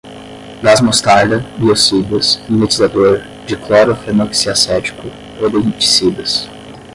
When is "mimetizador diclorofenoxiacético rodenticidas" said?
2.49-6.49